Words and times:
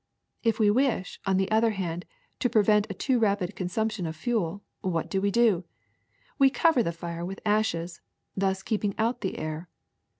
If 0.41 0.57
we 0.57 0.71
wish, 0.71 1.19
on 1.27 1.37
the 1.37 1.51
other 1.51 1.69
hand, 1.77 2.05
to 2.39 2.49
pre 2.49 2.63
vent 2.63 2.87
a 2.89 2.95
too 2.95 3.19
rapid 3.19 3.55
consumption 3.55 4.07
of 4.07 4.15
fuel, 4.15 4.63
what 4.79 5.11
do 5.11 5.21
we 5.21 5.29
do! 5.29 5.63
We 6.39 6.49
cover 6.49 6.81
the 6.81 6.91
fire 6.91 7.23
with 7.23 7.39
ashes, 7.45 8.01
thus 8.35 8.63
keeping 8.63 8.95
out 8.97 9.21
the 9.21 9.37
air. 9.37 9.69